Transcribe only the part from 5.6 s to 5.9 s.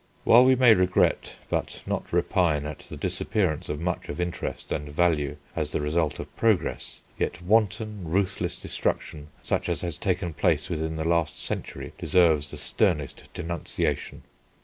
the